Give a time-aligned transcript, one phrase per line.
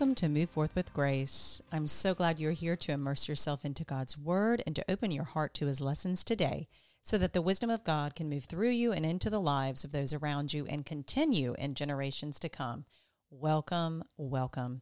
[0.00, 1.60] Welcome to Move Forth with Grace.
[1.70, 5.24] I'm so glad you're here to immerse yourself into God's Word and to open your
[5.24, 6.68] heart to His lessons today
[7.02, 9.92] so that the wisdom of God can move through you and into the lives of
[9.92, 12.86] those around you and continue in generations to come.
[13.28, 14.80] Welcome, welcome.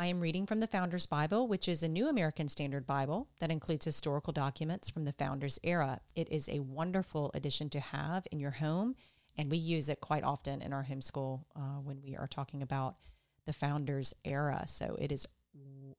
[0.00, 3.50] I am reading from the Founders Bible, which is a New American Standard Bible that
[3.50, 6.00] includes historical documents from the Founders era.
[6.16, 8.94] It is a wonderful addition to have in your home,
[9.36, 12.96] and we use it quite often in our homeschool uh, when we are talking about
[13.44, 14.62] the Founders era.
[14.66, 15.26] So it is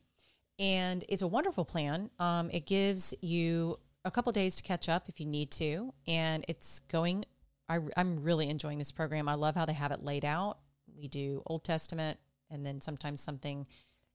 [0.58, 2.10] And it's a wonderful plan.
[2.18, 5.92] Um, it gives you a couple days to catch up if you need to.
[6.06, 7.24] And it's going,
[7.68, 9.28] I, I'm really enjoying this program.
[9.28, 10.58] I love how they have it laid out.
[10.96, 12.18] We do Old Testament
[12.50, 13.66] and then sometimes something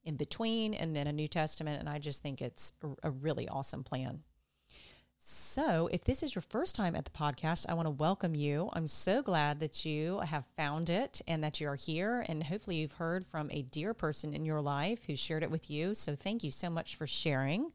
[0.04, 1.80] in between and then a New Testament.
[1.80, 4.24] And I just think it's a, really awesome plan.
[5.26, 8.70] So, if this is your first time at the podcast, I want to welcome you.
[8.74, 12.26] I'm so glad that you have found it and that you are here.
[12.28, 15.70] And hopefully, you've heard from a dear person in your life who shared it with
[15.70, 15.94] you.
[15.94, 17.72] So, thank you so much for sharing.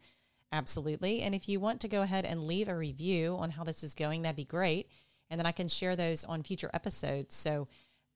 [0.53, 1.23] Absolutely.
[1.23, 3.95] And if you want to go ahead and leave a review on how this is
[3.95, 4.91] going, that'd be great.
[5.31, 7.35] And then I can share those on future episodes.
[7.35, 7.67] So,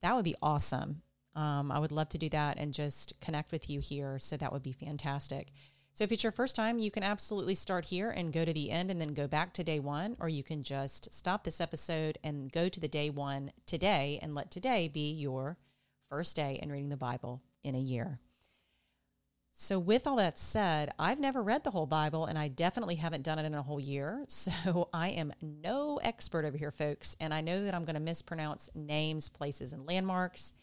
[0.02, 1.00] that would be awesome.
[1.34, 4.19] Um, I would love to do that and just connect with you here.
[4.19, 5.53] So that would be fantastic.
[5.94, 8.70] So if it's your first time, you can absolutely start here and go to the
[8.70, 12.19] end and then go back to day one, or you can just stop this episode
[12.25, 15.59] and go to the day one today and let today be your
[16.09, 18.20] first day in reading the Bible in a year.
[19.54, 23.22] So, with all that said, I've never read the whole Bible and I definitely haven't
[23.22, 24.25] done it in a whole year.
[24.28, 27.16] So, I am no expert over here, folks.
[27.20, 30.54] And I know that I'm going to mispronounce names, places, and landmarks.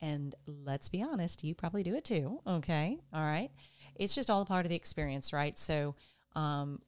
[0.00, 2.40] And let's be honest, you probably do it too.
[2.46, 2.98] Okay.
[3.12, 3.50] All right.
[3.96, 5.58] It's just all part of the experience, right?
[5.58, 5.96] So,
[6.34, 6.80] um,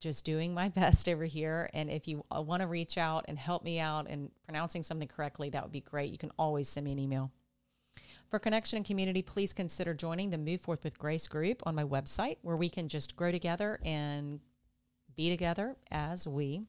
[0.00, 1.70] just doing my best over here.
[1.72, 5.08] And if you uh, want to reach out and help me out and pronouncing something
[5.08, 6.10] correctly, that would be great.
[6.10, 7.30] You can always send me an email.
[8.28, 11.84] For connection and community, please consider joining the Move Forth with Grace group on my
[11.84, 14.40] website where we can just grow together and
[15.16, 16.62] be together as we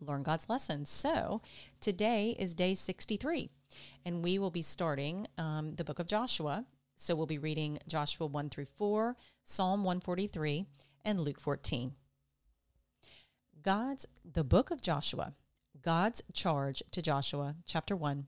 [0.00, 0.90] learn God's lessons.
[0.90, 1.42] So
[1.80, 3.50] today is day 63
[4.04, 6.64] and we will be starting um, the book of Joshua.
[6.96, 10.66] So we'll be reading Joshua 1 through 4, Psalm 143,
[11.04, 11.92] and Luke 14.
[13.62, 15.32] God's, the book of Joshua,
[15.82, 18.26] God's charge to Joshua, chapter 1.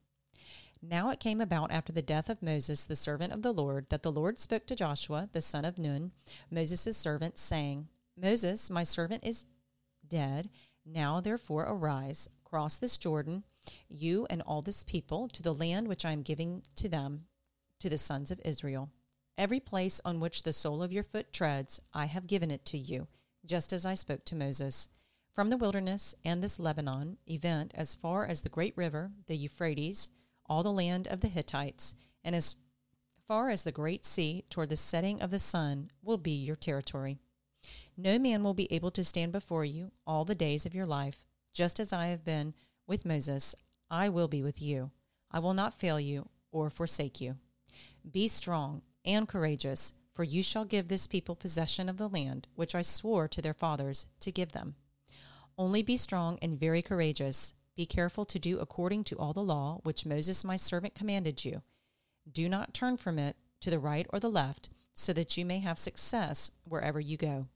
[0.83, 4.03] Now it came about after the death of Moses, the servant of the Lord, that
[4.03, 6.13] the Lord spoke to Joshua, the son of Nun,
[6.51, 9.47] Moses' servant, saying, Moses, my servant, is
[10.07, 10.49] dead.
[10.85, 13.45] Now therefore arise, cross this Jordan
[13.89, 17.27] you and all this people, to the land which I am giving to them,
[17.81, 18.91] to the sons of Israel.
[19.39, 22.79] Every place on which the sole of your foot treads, I have given it to
[22.79, 23.09] you,
[23.45, 24.89] just as I spoke to Moses.
[25.35, 30.09] From the wilderness and this Lebanon event, as far as the great river, the Euphrates,
[30.47, 32.57] all the land of the Hittites, and as
[33.29, 37.19] far as the great sea toward the setting of the sun, will be your territory.
[37.97, 41.27] No man will be able to stand before you all the days of your life,
[41.53, 42.55] just as I have been
[42.87, 43.55] with Moses,
[43.91, 44.91] I will be with you.
[45.31, 47.37] I will not fail you or forsake you.
[48.11, 52.75] Be strong and courageous, for you shall give this people possession of the land which
[52.75, 54.77] I swore to their fathers to give them.
[55.59, 57.55] Only be strong and very courageous.
[57.77, 61.63] Be careful to do according to all the law which Moses my servant commanded you.
[62.31, 65.59] Do not turn from it to the right or the left, so that you may
[65.59, 67.49] have success wherever you go.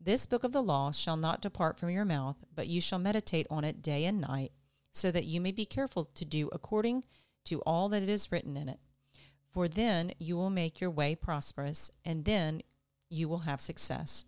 [0.00, 3.48] This book of the law shall not depart from your mouth, but you shall meditate
[3.50, 4.52] on it day and night
[4.92, 7.04] so that you may be careful to do according
[7.44, 8.80] to all that is written in it.
[9.50, 12.62] For then you will make your way prosperous, and then
[13.08, 14.24] you will have success.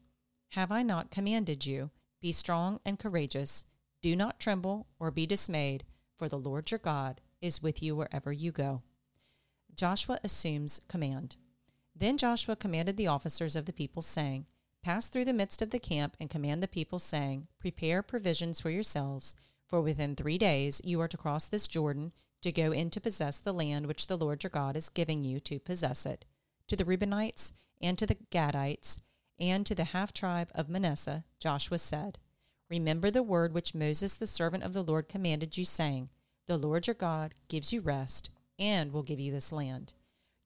[0.50, 1.90] Have I not commanded you?
[2.20, 3.64] Be strong and courageous.
[4.02, 5.84] Do not tremble or be dismayed,
[6.18, 8.82] for the Lord your God is with you wherever you go.
[9.74, 11.36] Joshua assumes command.
[11.94, 14.46] Then Joshua commanded the officers of the people, saying,
[14.82, 18.70] Pass through the midst of the camp and command the people, saying, Prepare provisions for
[18.70, 19.34] yourselves,
[19.70, 22.12] for within three days you are to cross this Jordan
[22.42, 25.38] to go in to possess the land which the Lord your God is giving you
[25.40, 26.24] to possess it.
[26.66, 29.00] To the Reubenites and to the Gadites
[29.38, 32.18] and to the half tribe of Manasseh, Joshua said,
[32.68, 36.08] Remember the word which Moses the servant of the Lord commanded you, saying,
[36.46, 39.92] The Lord your God gives you rest and will give you this land.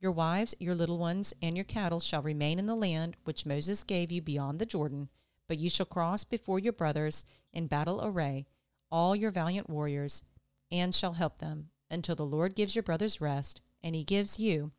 [0.01, 3.83] Your wives, your little ones, and your cattle shall remain in the land which Moses
[3.83, 5.09] gave you beyond the Jordan,
[5.49, 8.47] but you shall cross before your brothers in battle array,
[8.95, 10.23] all your valiant warriors,
[10.71, 14.71] and shall help them, until the Lord gives your brothers rest, and he gives you,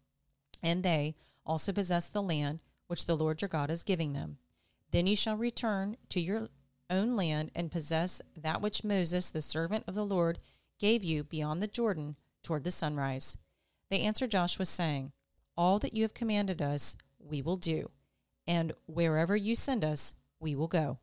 [0.64, 1.16] and they
[1.46, 4.38] also possess the land which the Lord your God is giving them.
[4.92, 6.48] Then you shall return to your
[6.90, 10.40] own land and possess that which Moses, the servant of the Lord,
[10.80, 13.36] gave you beyond the Jordan toward the sunrise.
[13.90, 15.12] They answered Joshua, saying,
[15.58, 17.92] All that you have commanded us, we will do,
[18.48, 21.00] and wherever you send us, we will go.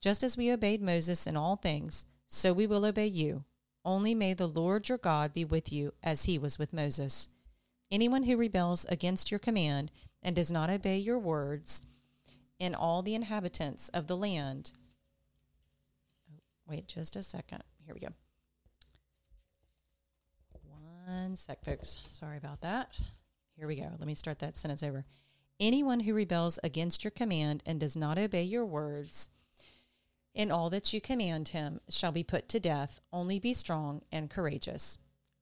[0.00, 3.44] Just as we obeyed Moses in all things, so we will obey you.
[3.84, 7.28] Only may the Lord your God be with you as he was with Moses.
[7.90, 9.92] Anyone who rebels against your command
[10.22, 11.82] and does not obey your words,
[12.58, 14.72] in all the inhabitants of the land.
[16.32, 17.62] Oh, wait just a second.
[17.84, 18.08] Here we go.
[21.06, 21.98] One sec, folks.
[22.10, 22.98] Sorry about that.
[23.56, 23.90] Here we go.
[23.98, 25.04] Let me start that sentence over.
[25.60, 29.30] Anyone who rebels against your command and does not obey your words
[30.36, 33.00] in all that you command him shall be put to death.
[33.10, 34.98] Only be strong and courageous.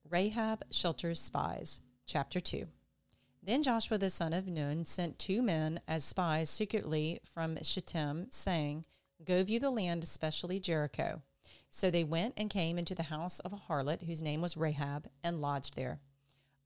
[0.08, 1.80] Rahab shelters spies.
[2.06, 2.68] Chapter 2.
[3.42, 8.84] Then Joshua the son of Nun sent two men as spies secretly from Shittim, saying,
[9.24, 11.22] Go view the land, especially Jericho.
[11.70, 15.08] So they went and came into the house of a harlot whose name was Rahab,
[15.24, 15.98] and lodged there.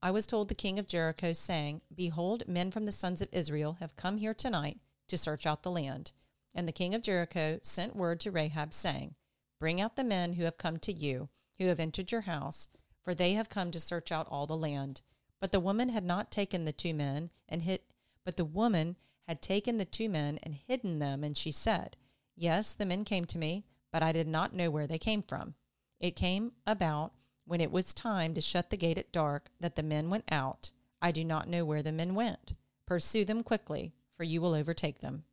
[0.02, 3.78] I was told the king of Jericho, saying, Behold, men from the sons of Israel
[3.80, 4.78] have come here tonight
[5.08, 6.12] to search out the land.
[6.54, 9.14] And the king of Jericho sent word to Rahab, saying,
[9.60, 11.28] Bring out the men who have come to you,
[11.58, 12.68] who have entered your house,
[13.02, 15.02] for they have come to search out all the land.
[15.40, 17.80] But the woman had not taken the two men and hid
[18.24, 21.96] but the woman had taken the two men and hidden them, and she said,
[22.36, 25.54] Yes, the men came to me, but I did not know where they came from.
[25.98, 27.14] It came about
[27.46, 30.72] when it was time to shut the gate at dark that the men went out.
[31.00, 32.54] I do not know where the men went.
[32.86, 35.24] Pursue them quickly, for you will overtake them.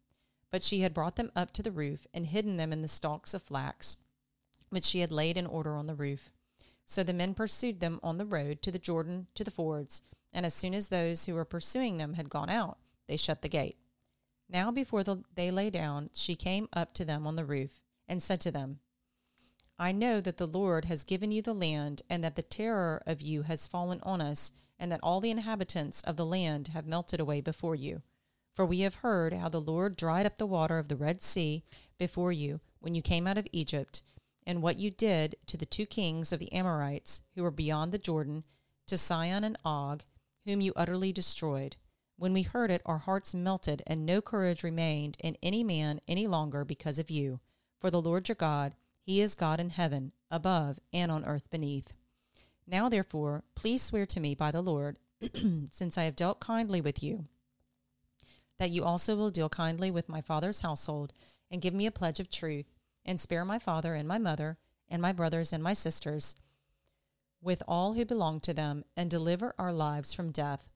[0.56, 3.34] But she had brought them up to the roof and hidden them in the stalks
[3.34, 3.98] of flax,
[4.70, 6.30] which she had laid in order on the roof.
[6.86, 10.46] So the men pursued them on the road to the Jordan to the fords, and
[10.46, 13.76] as soon as those who were pursuing them had gone out, they shut the gate.
[14.48, 18.24] Now before the, they lay down, she came up to them on the roof and
[18.24, 18.80] said to them,
[19.78, 23.22] I know that the Lord has given you the land, and that the terror of
[23.22, 27.20] you has fallen on us, and that all the inhabitants of the land have melted
[27.20, 28.04] away before you.
[28.56, 31.66] For we have heard how the Lord dried up the water of the Red Sea
[32.00, 34.02] before you when you came out of Egypt,
[34.48, 37.98] and what you did to the two kings of the Amorites who were beyond the
[37.98, 38.46] Jordan,
[38.88, 40.04] to Sihon and Og,
[40.46, 41.76] whom you utterly destroyed.
[42.18, 46.26] When we heard it, our hearts melted, and no courage remained in any man any
[46.26, 47.42] longer because of you.
[47.80, 51.94] For the Lord your God, he is God in heaven, above, and on earth beneath.
[52.66, 54.98] Now, therefore, please swear to me by the Lord,
[55.72, 57.26] since I have dealt kindly with you,
[58.60, 61.14] that you also will deal kindly with my father's household,
[61.52, 62.66] and give me a pledge of truth,
[63.06, 64.58] and spare my father and my mother,
[64.90, 66.36] and my brothers and my sisters,
[67.42, 70.70] with all who belong to them, and deliver our lives from death.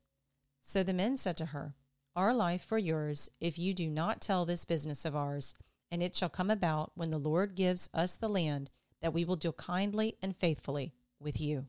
[0.62, 1.74] So the men said to her,
[2.16, 5.56] Our life for yours, if you do not tell this business of ours.
[5.92, 8.70] And it shall come about when the Lord gives us the land
[9.02, 11.66] that we will deal kindly and faithfully with you.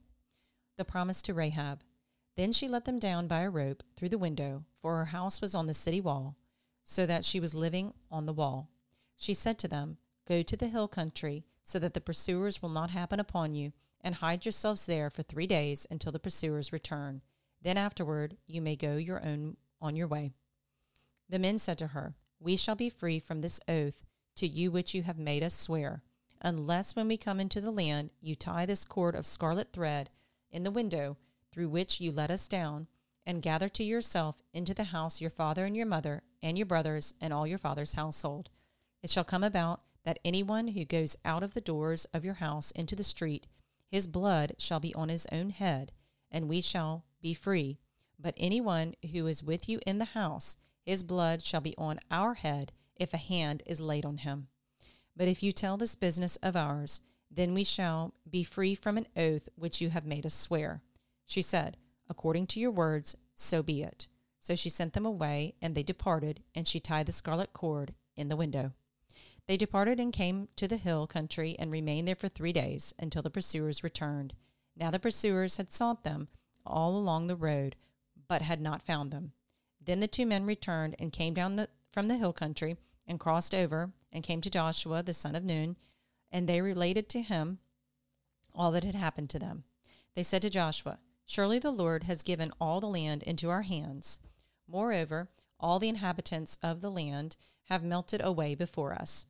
[0.76, 1.80] The promise to Rahab.
[2.36, 5.54] Then she let them down by a rope through the window, for her house was
[5.54, 6.36] on the city wall,
[6.82, 8.68] so that she was living on the wall.
[9.16, 12.90] She said to them, Go to the hill country, so that the pursuers will not
[12.90, 17.20] happen upon you, and hide yourselves there for three days until the pursuers return.
[17.62, 20.32] Then afterward you may go your own on your way.
[21.28, 24.04] The men said to her, We shall be free from this oath
[24.36, 26.02] to you which you have made us swear,
[26.40, 30.10] unless when we come into the land you tie this cord of scarlet thread
[30.50, 31.16] in the window
[31.52, 32.86] through which you let us down,
[33.26, 37.14] and gather to yourself into the house your father and your mother, and your brothers,
[37.20, 38.50] and all your father's household.
[39.02, 42.70] It shall come about that anyone who goes out of the doors of your house
[42.72, 43.46] into the street,
[43.86, 45.92] his blood shall be on his own head,
[46.30, 47.78] and we shall be free.
[48.18, 52.34] But anyone who is with you in the house, his blood shall be on our
[52.34, 54.48] head, if a hand is laid on him.
[55.16, 59.06] But if you tell this business of ours, then we shall be free from an
[59.16, 60.82] oath which you have made us swear.
[61.30, 61.76] She said,
[62.08, 64.08] According to your words, so be it.
[64.40, 68.28] So she sent them away, and they departed, and she tied the scarlet cord in
[68.28, 68.72] the window.
[69.46, 73.22] They departed and came to the hill country and remained there for three days until
[73.22, 74.34] the pursuers returned.
[74.76, 76.26] Now the pursuers had sought them
[76.66, 77.76] all along the road,
[78.26, 79.30] but had not found them.
[79.80, 83.54] Then the two men returned and came down the, from the hill country and crossed
[83.54, 85.76] over and came to Joshua the son of Nun,
[86.32, 87.60] and they related to him
[88.52, 89.62] all that had happened to them.
[90.16, 90.98] They said to Joshua,
[91.30, 94.18] Surely the Lord has given all the land into our hands.
[94.66, 95.28] Moreover,
[95.60, 99.26] all the inhabitants of the land have melted away before us.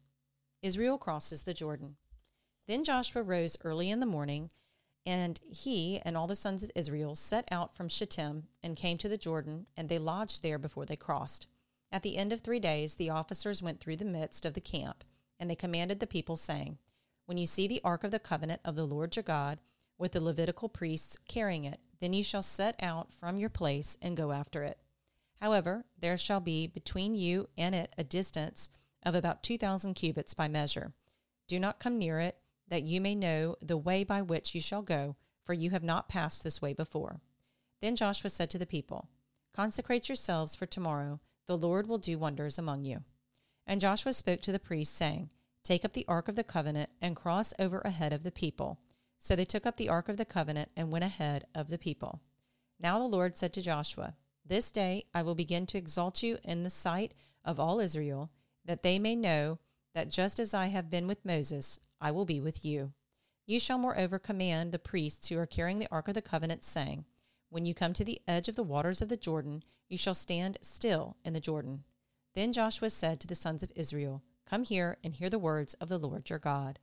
[0.62, 1.96] Israel crosses the Jordan.
[2.66, 4.48] Then Joshua rose early in the morning,
[5.04, 9.08] and he and all the sons of Israel set out from Shittim and came to
[9.10, 11.48] the Jordan, and they lodged there before they crossed.
[11.92, 15.04] At the end of three days, the officers went through the midst of the camp,
[15.38, 16.78] and they commanded the people, saying,
[17.26, 19.58] When you see the ark of the covenant of the Lord your God,
[19.98, 24.16] with the Levitical priests carrying it, then you shall set out from your place and
[24.16, 24.78] go after it.
[25.40, 28.70] However, there shall be between you and it a distance
[29.04, 30.92] of about two thousand cubits by measure.
[31.46, 32.36] Do not come near it,
[32.68, 36.08] that you may know the way by which you shall go, for you have not
[36.08, 37.20] passed this way before.
[37.80, 39.08] Then Joshua said to the people,
[39.54, 43.02] Consecrate yourselves for tomorrow the Lord will do wonders among you.
[43.66, 45.30] And Joshua spoke to the priests, saying,
[45.64, 48.78] Take up the ark of the covenant and cross over ahead of the people.
[49.22, 52.22] So they took up the ark of the covenant and went ahead of the people.
[52.80, 54.14] Now the Lord said to Joshua,
[54.46, 57.12] This day I will begin to exalt you in the sight
[57.44, 58.30] of all Israel,
[58.64, 59.58] that they may know
[59.94, 62.94] that just as I have been with Moses, I will be with you.
[63.44, 67.04] You shall moreover command the priests who are carrying the ark of the covenant, saying,
[67.50, 70.56] When you come to the edge of the waters of the Jordan, you shall stand
[70.62, 71.84] still in the Jordan.
[72.34, 75.90] Then Joshua said to the sons of Israel, Come here and hear the words of
[75.90, 76.78] the Lord your God.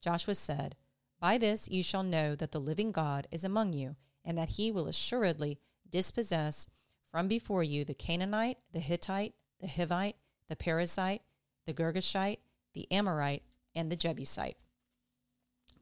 [0.00, 0.76] Joshua said,
[1.20, 4.72] By this you shall know that the living God is among you, and that he
[4.72, 5.58] will assuredly
[5.88, 6.68] dispossess
[7.10, 10.14] from before you the Canaanite, the Hittite, the Hivite,
[10.48, 11.20] the Perizzite,
[11.66, 12.38] the Girgashite,
[12.72, 13.42] the Amorite,
[13.74, 14.56] and the Jebusite.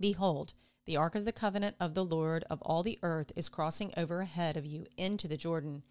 [0.00, 0.54] Behold,
[0.86, 4.20] the ark of the covenant of the Lord of all the earth is crossing over
[4.20, 5.82] ahead of you into the Jordan.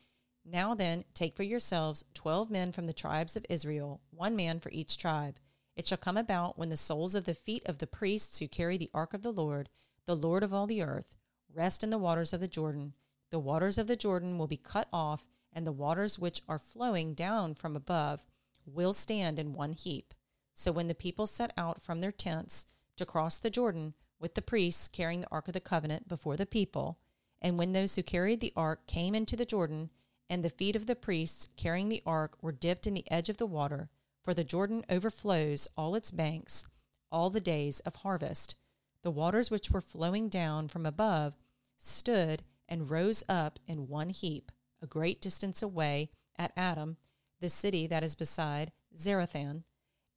[0.44, 4.72] Now then, take for yourselves twelve men from the tribes of Israel, one man for
[4.72, 5.38] each tribe.
[5.78, 8.78] It shall come about when the soles of the feet of the priests who carry
[8.78, 9.70] the ark of the Lord,
[10.06, 11.16] the Lord of all the earth,
[11.54, 12.94] rest in the waters of the Jordan.
[13.30, 17.14] The waters of the Jordan will be cut off, and the waters which are flowing
[17.14, 18.26] down from above
[18.66, 20.16] will stand in one heap.
[20.56, 22.66] So when the people set out from their tents
[22.96, 26.48] to cross the Jordan, with the priests carrying the ark of the covenant before the
[26.48, 26.98] people,
[27.40, 29.92] and when those who carried the ark came into the Jordan,
[30.28, 33.38] and the feet of the priests carrying the ark were dipped in the edge of
[33.38, 33.92] the water,
[34.28, 36.66] for the Jordan overflows all its banks
[37.14, 38.56] all the days of harvest.
[39.02, 41.38] The waters which were flowing down from above
[41.78, 46.98] stood and rose up in one heap, a great distance away at Adam,
[47.40, 49.64] the city that is beside Zarethan,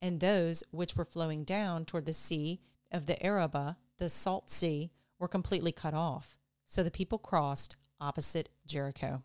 [0.03, 2.59] and those which were flowing down toward the sea
[2.91, 4.91] of the Arabah, the salt sea,
[5.21, 6.37] were completely cut off.
[6.67, 9.23] So the people crossed opposite Jericho.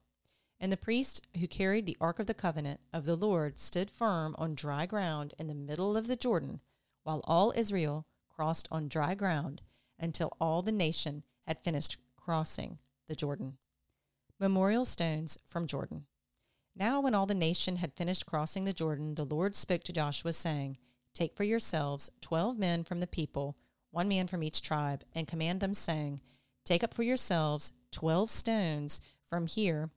[0.59, 4.35] And the priest who carried the Ark of the Covenant of the Lord stood firm
[4.37, 6.61] on dry ground in the middle of the Jordan,
[7.03, 9.61] while all Israel crossed on dry ground
[9.99, 13.57] until all the nation had finished crossing the Jordan.
[14.39, 16.05] Memorial stones from Jordan.
[16.75, 20.33] Now, when all the nation had finished crossing the Jordan, the Lord spoke to Joshua,
[20.33, 20.77] saying,
[21.13, 23.55] Take for yourselves twelve men from the people,
[23.91, 26.19] one man from each tribe, and command them, saying,
[26.65, 29.89] Take up for yourselves twelve stones from here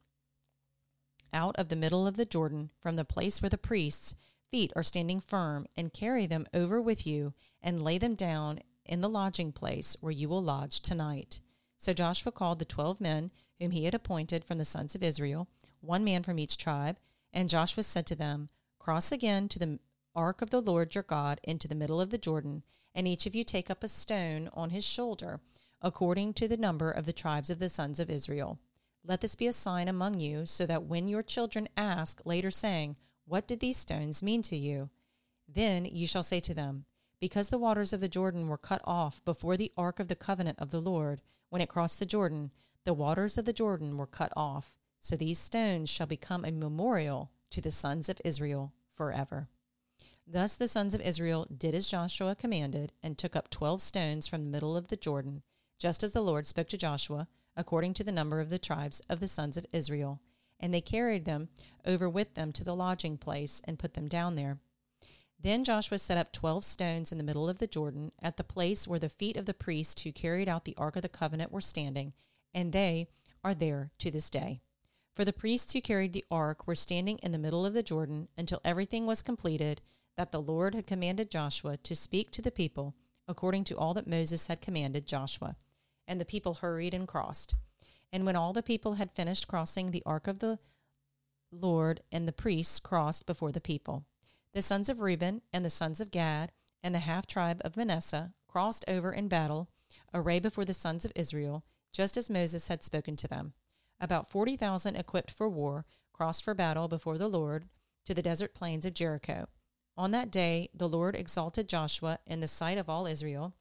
[1.32, 4.14] out of the middle of the Jordan, from the place where the priests'
[4.50, 9.00] feet are standing firm, and carry them over with you, and lay them down in
[9.00, 11.40] the lodging place where you will lodge tonight.
[11.76, 13.30] So Joshua called the twelve men
[13.60, 15.48] whom he had appointed from the sons of Israel,
[15.80, 16.98] one man from each tribe,
[17.32, 19.78] and Joshua said to them, Cross again to the
[20.14, 22.62] ark of the Lord your God into the middle of the Jordan,
[22.94, 25.40] and each of you take up a stone on his shoulder,
[25.82, 28.58] according to the number of the tribes of the sons of Israel.
[29.04, 32.96] Let this be a sign among you, so that when your children ask later, saying,
[33.24, 34.90] What did these stones mean to you?
[35.48, 36.84] Then you shall say to them,
[37.20, 40.58] Because the waters of the Jordan were cut off before the ark of the covenant
[40.58, 42.50] of the Lord, when it crossed the Jordan,
[42.84, 44.78] the waters of the Jordan were cut off.
[44.98, 49.48] So these stones shall become a memorial to the sons of Israel forever.
[50.26, 54.44] Thus the sons of Israel did as Joshua commanded, and took up twelve stones from
[54.44, 55.42] the middle of the Jordan,
[55.78, 57.28] just as the Lord spoke to Joshua
[57.58, 60.20] according to the number of the tribes of the sons of Israel.
[60.58, 61.50] And they carried them
[61.84, 64.58] over with them to the lodging place and put them down there.
[65.40, 68.88] Then Joshua set up twelve stones in the middle of the Jordan, at the place
[68.88, 71.60] where the feet of the priests who carried out the ark of the covenant were
[71.60, 72.12] standing,
[72.54, 73.06] and they
[73.44, 74.60] are there to this day.
[75.14, 78.28] For the priests who carried the ark were standing in the middle of the Jordan
[78.36, 79.80] until everything was completed
[80.16, 82.96] that the Lord had commanded Joshua to speak to the people
[83.28, 85.54] according to all that Moses had commanded Joshua.
[86.08, 87.54] And the people hurried and crossed.
[88.12, 90.58] And when all the people had finished crossing the ark of the
[91.52, 94.06] Lord, and the priests crossed before the people,
[94.54, 96.50] the sons of Reuben and the sons of Gad
[96.82, 99.68] and the half tribe of Manasseh crossed over in battle,
[100.14, 103.52] array before the sons of Israel, just as Moses had spoken to them.
[104.00, 107.66] About forty thousand equipped for war crossed for battle before the Lord
[108.06, 109.46] to the desert plains of Jericho.
[109.96, 113.52] On that day, the Lord exalted Joshua in the sight of all Israel,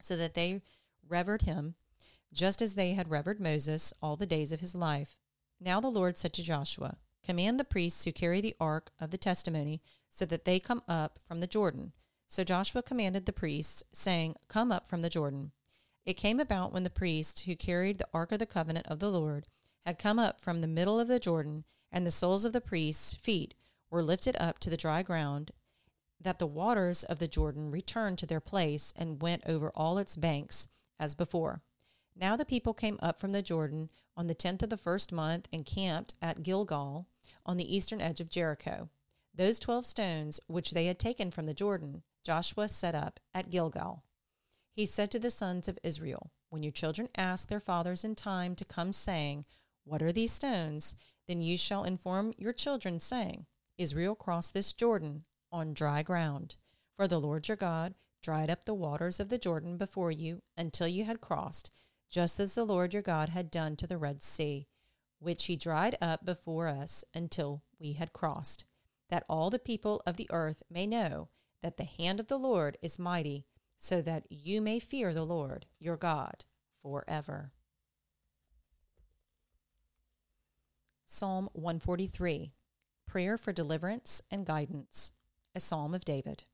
[0.00, 0.60] so that they
[1.08, 1.74] revered him,
[2.32, 5.16] just as they had revered Moses all the days of his life.
[5.60, 9.18] Now the Lord said to Joshua, Command the priests who carry the ark of the
[9.18, 11.92] testimony, so that they come up from the Jordan.
[12.26, 15.52] So Joshua commanded the priests, saying, Come up from the Jordan.
[16.04, 19.10] It came about when the priests who carried the ark of the covenant of the
[19.10, 19.46] Lord
[19.82, 23.14] had come up from the middle of the Jordan, and the soles of the priests'
[23.14, 23.54] feet
[23.90, 25.52] were lifted up to the dry ground,
[26.20, 30.16] that the waters of the Jordan returned to their place and went over all its
[30.16, 30.68] banks
[31.02, 31.60] as before.
[32.14, 35.48] Now the people came up from the Jordan on the tenth of the first month
[35.52, 37.08] and camped at Gilgal
[37.44, 38.88] on the eastern edge of Jericho.
[39.34, 44.04] Those twelve stones which they had taken from the Jordan, Joshua set up at Gilgal.
[44.76, 48.54] He said to the sons of Israel, When your children ask their fathers in time
[48.54, 49.44] to come, saying,
[49.84, 50.94] What are these stones?
[51.26, 56.54] Then you shall inform your children, saying, Israel crossed this Jordan on dry ground.
[56.96, 60.88] For the Lord your God dried up the waters of the Jordan before you until
[60.88, 61.70] you had crossed,
[62.08, 64.68] just as the Lord your God had done to the Red Sea,
[65.18, 68.64] which he dried up before us until we had crossed,
[69.10, 71.28] that all the people of the earth may know
[71.62, 73.46] that the hand of the Lord is mighty,
[73.78, 76.44] so that you may fear the Lord your God
[76.82, 77.52] forever.
[81.06, 82.52] Psalm 143
[83.06, 85.12] Prayer for Deliverance and Guidance,
[85.54, 86.44] a Psalm of David.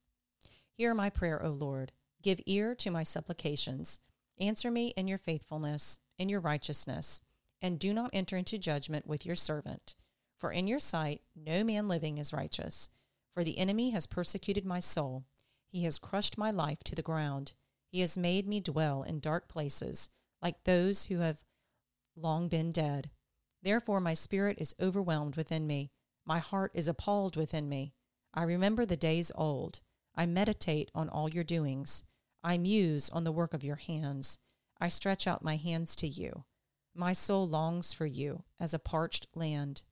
[0.79, 1.91] Hear my prayer, O Lord.
[2.23, 3.99] Give ear to my supplications.
[4.39, 7.21] Answer me in your faithfulness, in your righteousness,
[7.61, 9.97] and do not enter into judgment with your servant.
[10.39, 12.91] For in your sight no man living is righteous.
[13.35, 15.25] For the enemy has persecuted my soul.
[15.69, 17.55] He has crushed my life to the ground.
[17.91, 20.09] He has made me dwell in dark places,
[20.41, 21.43] like those who have
[22.15, 23.11] long been dead.
[23.65, 25.91] Therefore, my spirit is overwhelmed within me.
[26.25, 27.95] My heart is appalled within me.
[28.33, 29.81] I remember the days old.
[30.19, 32.03] I meditate on all your doings.
[32.43, 34.41] I muse on the work of your hands.
[34.81, 36.45] I stretch out my hands to you.
[36.93, 39.83] My soul longs for you as a parched land.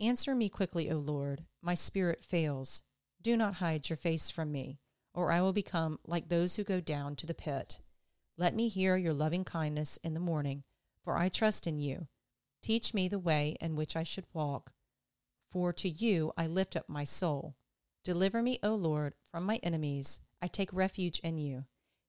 [0.00, 1.44] Answer me quickly, O Lord.
[1.60, 2.82] My spirit fails.
[3.20, 4.78] Do not hide your face from me,
[5.12, 7.80] or I will become like those who go down to the pit.
[8.38, 10.64] Let me hear your loving kindness in the morning,
[11.02, 12.08] for I trust in you.
[12.62, 14.72] Teach me the way in which I should walk.
[15.50, 17.54] For to you I lift up my soul.
[18.04, 20.20] Deliver me, O Lord, from my enemies.
[20.40, 21.64] I take refuge in you.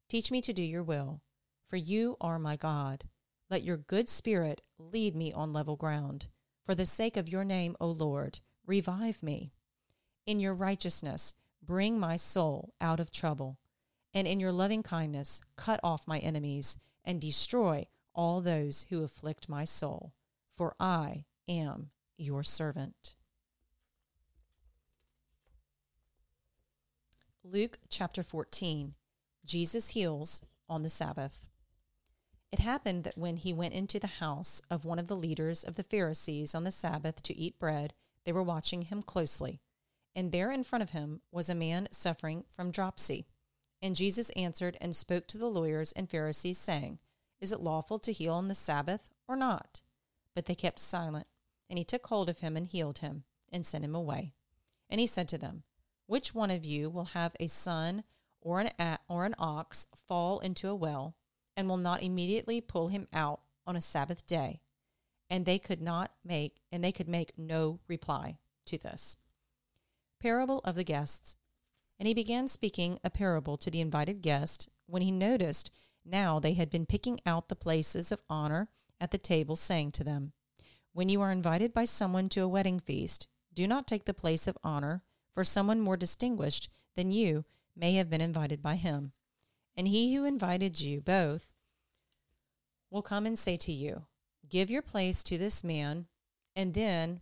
[0.10, 1.22] Teach me to do your will,
[1.68, 3.06] for you are my God.
[3.50, 6.28] Let your good spirit lead me on level ground.
[6.66, 9.54] For the sake of your name, O Lord, revive me.
[10.28, 13.58] In your righteousness, bring my soul out of trouble.
[14.14, 19.50] And in your loving kindness, cut off my enemies and destroy all those who afflict
[19.50, 20.14] my soul
[20.56, 23.16] for I am your servant.
[27.48, 28.96] Luke chapter 14
[29.46, 31.46] Jesus heals on the Sabbath.
[32.52, 35.76] It happened that when he went into the house of one of the leaders of
[35.76, 39.62] the Pharisees on the Sabbath to eat bread, they were watching him closely.
[40.16, 43.28] And there in front of him was a man suffering from dropsy.
[43.80, 46.98] And Jesus answered and spoke to the lawyers and Pharisees, saying,
[47.40, 49.82] Is it lawful to heal on the Sabbath or not?
[50.34, 51.28] But they kept silent.
[51.70, 54.34] And he took hold of him and healed him, and sent him away.
[54.90, 55.62] And he said to them,
[56.08, 58.04] Which one of you will have a son
[58.42, 61.16] or an a- or an ox fall into a well,
[61.56, 64.62] and will not immediately pull him out on a Sabbath day?
[65.30, 69.18] And they could not make and they could make no reply to this.
[70.20, 71.36] Parable of the guests.
[71.98, 75.72] And he began speaking a parable to the invited guest when he noticed
[76.06, 78.70] now they had been picking out the places of honor
[79.02, 80.34] at the table, saying to them,
[80.94, 84.48] When you are invited by someone to a wedding feast, do not take the place
[84.48, 85.04] of honor,
[85.36, 87.46] for someone more distinguished than you
[87.76, 89.12] may have been invited by him.
[89.78, 91.52] And he who invited you both
[92.90, 94.06] will come and say to you,
[94.50, 96.08] Give your place to this man,
[96.56, 97.22] and then,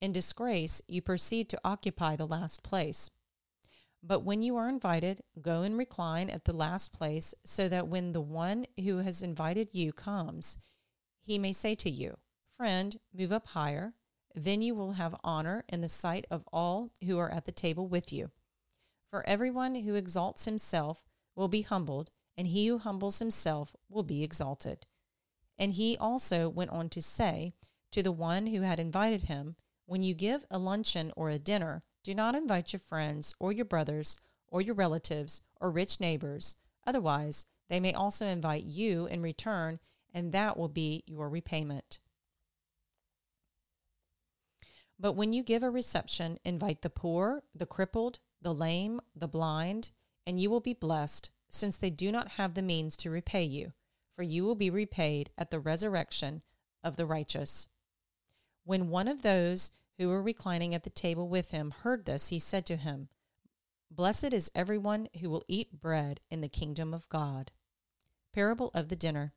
[0.00, 3.10] in disgrace, you proceed to occupy the last place.
[4.02, 8.12] But when you are invited, go and recline at the last place, so that when
[8.12, 10.58] the one who has invited you comes,
[11.22, 12.18] he may say to you,
[12.58, 13.94] Friend, move up higher.
[14.34, 17.86] Then you will have honor in the sight of all who are at the table
[17.86, 18.30] with you.
[19.10, 21.04] For everyone who exalts himself
[21.36, 24.86] will be humbled, and he who humbles himself will be exalted.
[25.56, 27.54] And he also went on to say
[27.92, 29.54] to the one who had invited him,
[29.86, 33.64] When you give a luncheon or a dinner, do not invite your friends or your
[33.64, 34.16] brothers
[34.48, 36.56] or your relatives or rich neighbors.
[36.86, 39.78] Otherwise, they may also invite you in return,
[40.12, 42.00] and that will be your repayment.
[45.04, 49.90] But when you give a reception, invite the poor, the crippled, the lame, the blind,
[50.26, 53.74] and you will be blessed, since they do not have the means to repay you,
[54.16, 56.40] for you will be repaid at the resurrection
[56.82, 57.68] of the righteous.
[58.64, 62.38] When one of those who were reclining at the table with him heard this, he
[62.38, 63.10] said to him,
[63.90, 67.52] Blessed is everyone who will eat bread in the kingdom of God.
[68.32, 69.34] Parable of the dinner.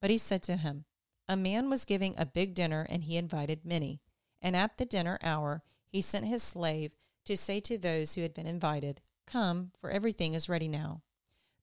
[0.00, 0.86] But he said to him,
[1.28, 4.00] A man was giving a big dinner, and he invited many.
[4.42, 6.92] And at the dinner hour, he sent his slave
[7.24, 11.02] to say to those who had been invited, Come, for everything is ready now.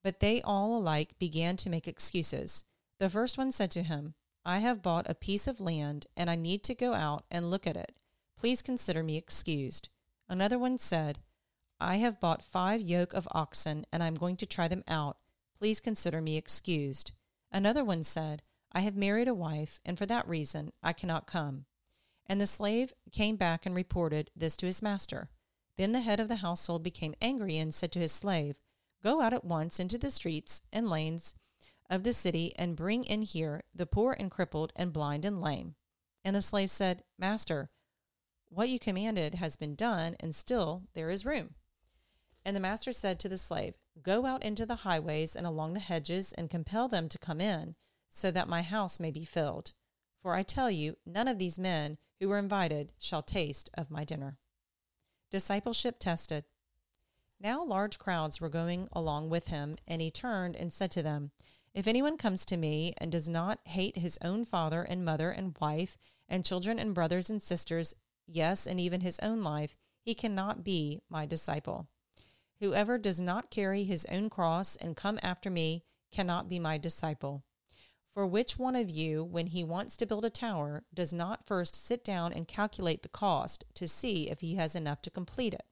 [0.02, 2.63] But they all alike began to make excuses.
[3.00, 4.13] The first one said to him,
[4.46, 7.68] I have bought a piece of land, and I need to go out and look
[7.68, 7.94] at it.
[8.38, 9.89] Please consider me excused.
[10.30, 11.20] Another one said,
[11.82, 15.18] I have bought five yoke of oxen, and I am going to try them out.
[15.58, 17.12] Please consider me excused.
[17.52, 21.65] Another one said, I have married a wife, and for that reason I cannot come.
[22.30, 25.30] And the slave came back and reported this to his master.
[25.78, 28.56] Then the head of the household became angry and said to his slave,
[29.02, 31.34] Go out at once into the streets and lanes
[31.89, 35.76] of the city and bring in here the poor and crippled and blind and lame.
[36.24, 37.72] And the slave said, Master,
[38.50, 41.56] what you commanded has been done, and still there is room.
[42.46, 45.80] And the master said to the slave, Go out into the highways and along the
[45.80, 47.76] hedges and compel them to come in,
[48.10, 49.74] so that my house may be filled.
[50.22, 54.04] For I tell you, none of these men who were invited shall taste of my
[54.04, 54.38] dinner.
[55.32, 56.46] Discipleship tested.
[57.40, 61.32] Now large crowds were going along with him, and he turned and said to them,
[61.74, 65.56] If anyone comes to me and does not hate his own father and mother and
[65.62, 67.96] wife and children and brothers and sisters,
[68.28, 71.88] yes, and even his own life, he cannot be my disciple.
[72.60, 77.46] Whoever does not carry his own cross and come after me cannot be my disciple.
[78.13, 81.76] For which one of you, when he wants to build a tower, does not first
[81.76, 85.65] sit down and calculate the cost to see if he has enough to complete it?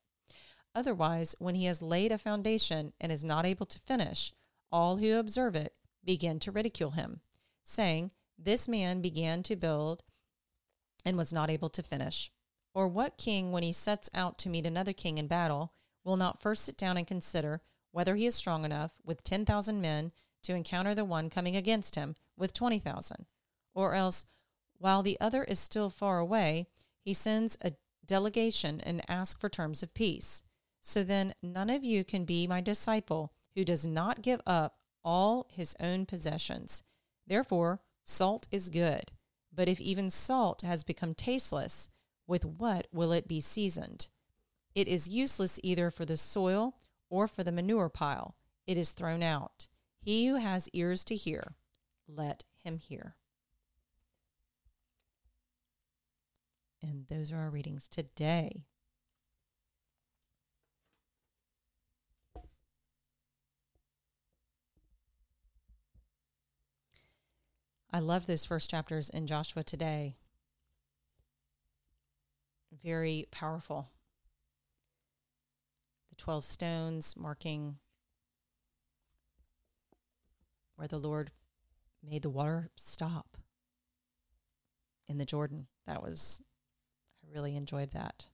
[0.75, 4.33] Otherwise, when he has laid a foundation and is not able to finish,
[4.71, 5.73] all who observe it
[6.03, 7.21] begin to ridicule him,
[7.63, 10.03] saying, This man began to build
[11.03, 12.31] and was not able to finish.
[12.73, 15.73] Or what king, when he sets out to meet another king in battle,
[16.03, 20.11] will not first sit down and consider whether he is strong enough with 10,000 men
[20.43, 23.25] to encounter the one coming against him with 20,000.
[23.73, 24.25] Or else,
[24.77, 26.67] while the other is still far away,
[26.99, 27.73] he sends a
[28.05, 30.43] delegation and asks for terms of peace.
[30.81, 35.47] So then, none of you can be my disciple who does not give up all
[35.49, 36.83] his own possessions.
[37.25, 39.11] Therefore, salt is good.
[39.53, 41.89] But if even salt has become tasteless,
[42.27, 44.09] with what will it be seasoned?
[44.75, 46.75] It is useless either for the soil
[47.09, 48.35] or for the manure pile.
[48.67, 49.69] It is thrown out.
[50.07, 51.55] He who has ears to hear,
[52.07, 53.17] let him hear.
[56.81, 58.63] And those are our readings today.
[67.91, 70.15] I love those first chapters in Joshua today.
[72.81, 73.89] Very powerful.
[76.11, 77.79] The 12 stones marking
[80.77, 81.31] where the Lord
[82.07, 83.37] made the water stop
[85.09, 85.67] in the Jordan.
[85.85, 86.41] That was,
[87.23, 88.25] I really enjoyed that.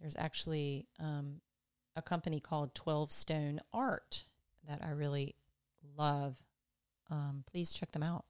[0.00, 1.40] There's actually um,
[1.94, 4.24] a company called 12 Stone Art
[4.68, 5.34] that I really
[5.96, 6.36] love.
[7.10, 8.24] Um, please check them out.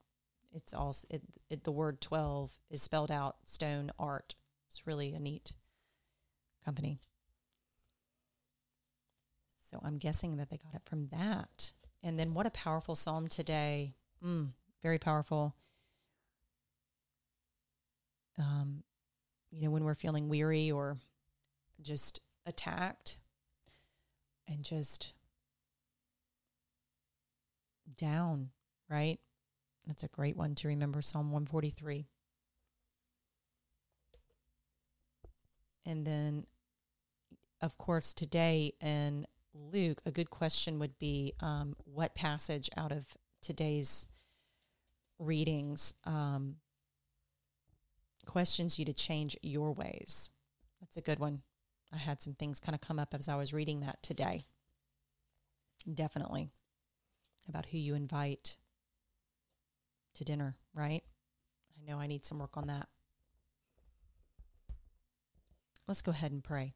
[0.53, 4.35] It's all it, it, the word 12 is spelled out stone art.
[4.71, 5.53] It's really a neat
[6.65, 7.01] company.
[9.85, 11.73] I'm guessing that they got it from that.
[12.03, 13.95] And then what a powerful psalm today.
[14.25, 14.51] Mm,
[14.83, 15.55] very powerful.
[18.39, 18.83] Um,
[19.51, 20.99] you know, when we're feeling weary or
[21.81, 23.19] just attacked
[24.49, 25.12] and just
[27.97, 28.51] down,
[28.91, 29.19] right?
[29.87, 32.07] That's a great one to remember Psalm 143.
[35.85, 36.47] And then,
[37.61, 39.27] of course, today in
[39.73, 43.05] Luke, a good question would be um, what passage out of
[43.42, 44.07] today's
[45.19, 46.57] readings um,
[48.27, 50.31] questions you to change your ways.
[50.81, 51.42] That's a good one.
[51.92, 54.42] I had some things kind of come up as I was reading that today.
[55.92, 56.51] Definitely
[57.49, 58.59] about who you invite
[60.16, 61.05] to dinner, right?
[61.79, 62.88] I know I need some work on that.
[65.87, 66.75] Let's go ahead and pray.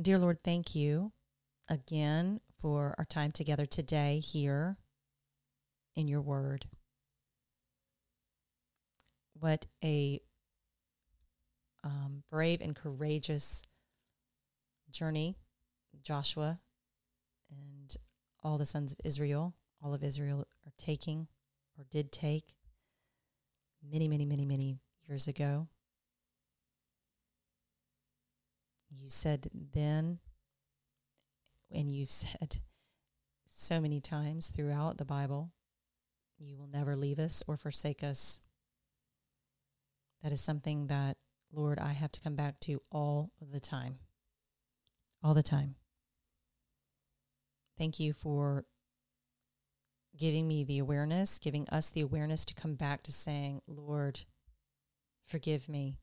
[0.00, 1.12] Dear Lord, thank you
[1.72, 4.76] again for our time together today here
[5.96, 6.66] in your word.
[9.40, 10.20] What a
[11.82, 13.62] um, brave and courageous
[14.90, 15.36] journey
[16.02, 16.60] Joshua
[17.50, 17.96] and
[18.44, 21.26] all the sons of Israel, all of Israel are taking
[21.78, 22.54] or did take
[23.90, 25.68] many, many, many, many years ago.
[28.90, 30.18] You said then,
[31.72, 32.56] and you've said
[33.54, 35.52] so many times throughout the Bible,
[36.38, 38.40] you will never leave us or forsake us.
[40.22, 41.16] That is something that,
[41.52, 43.98] Lord, I have to come back to all the time.
[45.22, 45.76] All the time.
[47.78, 48.64] Thank you for
[50.16, 54.20] giving me the awareness, giving us the awareness to come back to saying, Lord,
[55.26, 55.98] forgive me.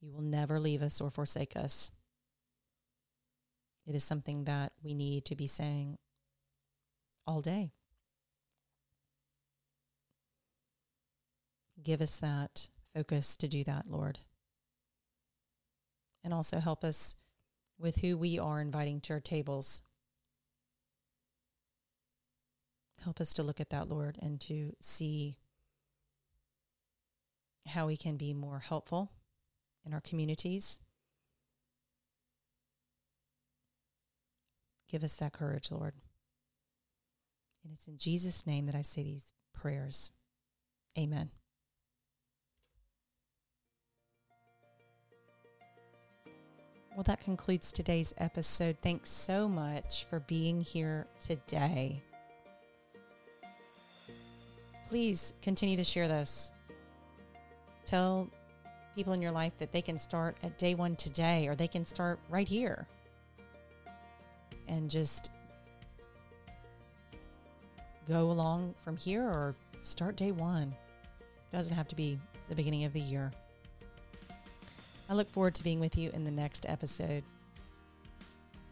[0.00, 1.90] You will never leave us or forsake us.
[3.88, 5.96] It is something that we need to be saying
[7.26, 7.70] all day.
[11.82, 14.18] Give us that focus to do that, Lord.
[16.22, 17.16] And also help us
[17.78, 19.80] with who we are inviting to our tables.
[23.02, 25.38] Help us to look at that, Lord, and to see
[27.68, 29.12] how we can be more helpful
[29.86, 30.78] in our communities.
[34.88, 35.94] Give us that courage, Lord.
[37.62, 40.10] And it's in Jesus' name that I say these prayers.
[40.98, 41.30] Amen.
[46.96, 48.76] Well, that concludes today's episode.
[48.82, 52.02] Thanks so much for being here today.
[54.88, 56.52] Please continue to share this.
[57.84, 58.28] Tell
[58.96, 61.84] people in your life that they can start at day one today or they can
[61.84, 62.88] start right here
[64.68, 65.30] and just
[68.08, 70.74] go along from here or start day one.
[71.50, 73.32] Doesn't have to be the beginning of the year.
[75.10, 77.24] I look forward to being with you in the next episode.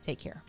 [0.03, 0.43] Take care.